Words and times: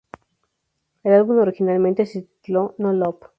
El 1.03 1.13
álbum 1.13 1.37
originalmente 1.41 2.07
se 2.07 2.23
tituló 2.23 2.73
"No 2.79 2.91
Love". 2.91 3.19